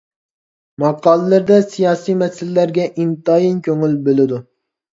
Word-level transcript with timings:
ماقالىلىرىدە 0.83 1.59
سىياسىي 1.75 2.17
مەسىلىلەرگە 2.23 2.89
ئىنتايىن 2.91 3.63
كۆڭۈل 3.71 3.97
بۆلىدۇ. 4.11 4.45